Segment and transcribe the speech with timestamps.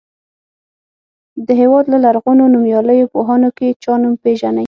[1.47, 4.59] د هېواد له لرغونو نومیالیو پوهانو کې چا نوم پیژنئ.